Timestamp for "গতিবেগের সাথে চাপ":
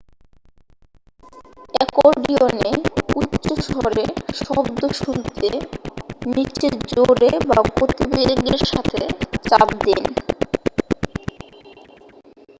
7.71-9.67